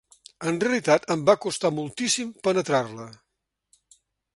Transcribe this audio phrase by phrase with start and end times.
[0.51, 3.11] En realitat em va costar moltíssim penetrar-la.